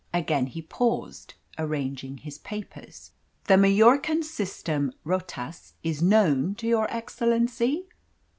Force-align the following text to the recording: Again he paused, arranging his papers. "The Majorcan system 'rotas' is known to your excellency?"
Again 0.15 0.47
he 0.47 0.63
paused, 0.63 1.35
arranging 1.59 2.17
his 2.17 2.39
papers. 2.39 3.11
"The 3.43 3.53
Majorcan 3.55 4.23
system 4.23 4.93
'rotas' 5.05 5.73
is 5.83 6.01
known 6.01 6.55
to 6.55 6.65
your 6.65 6.91
excellency?" 6.91 7.87